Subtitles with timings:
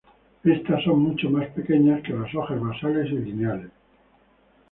[0.43, 3.69] Estos son mucho más pequeñas que las hojas basales y lineales.